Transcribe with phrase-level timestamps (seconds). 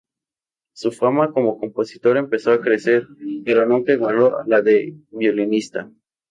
[0.73, 3.05] Su fama como compositor empezó a crecer,
[3.45, 5.91] pero nunca igualó a la de violinista.